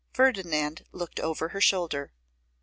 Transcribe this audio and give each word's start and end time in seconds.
Ferdinand 0.15 0.83
looked 0.91 1.19
over 1.19 1.49
her 1.49 1.61
shoulder. 1.61 2.11